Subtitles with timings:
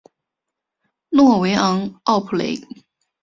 [1.09, 2.59] 诺维昂奥普雷。